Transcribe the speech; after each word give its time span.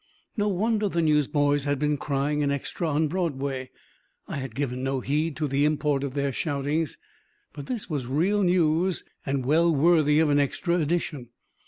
No 0.35 0.47
wonder 0.47 0.89
the 0.89 0.99
newsboys 1.03 1.65
had 1.65 1.77
been 1.77 1.95
crying 1.95 2.41
an 2.41 2.49
extra 2.49 2.89
on 2.89 3.07
Broadway! 3.07 3.69
I 4.27 4.37
had 4.37 4.55
given 4.55 4.81
no 4.83 4.99
heed 5.01 5.35
to 5.35 5.47
the 5.47 5.63
import 5.63 6.03
of 6.03 6.15
their 6.15 6.31
shoutings, 6.31 6.97
but 7.53 7.67
this 7.67 7.87
was 7.87 8.07
real 8.07 8.41
news 8.41 9.03
and 9.27 9.45
well 9.45 9.71
worthy 9.71 10.17
of 10.19 10.31
an 10.31 10.39
extra 10.39 10.77
edition. 10.79 11.27